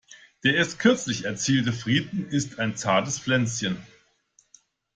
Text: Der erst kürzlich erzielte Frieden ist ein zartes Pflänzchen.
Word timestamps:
Der 0.43 0.55
erst 0.55 0.79
kürzlich 0.79 1.25
erzielte 1.25 1.73
Frieden 1.73 2.27
ist 2.29 2.57
ein 2.57 2.75
zartes 2.75 3.19
Pflänzchen. 3.19 3.77